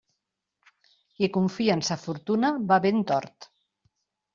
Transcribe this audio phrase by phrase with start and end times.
[1.19, 3.53] Qui confia en sa fortuna va ben tort.